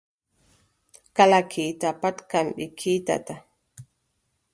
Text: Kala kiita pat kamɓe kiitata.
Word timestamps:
Kala 1.15 1.39
kiita 1.51 1.89
pat 2.01 2.17
kamɓe 2.29 2.63
kiitata. 2.77 3.35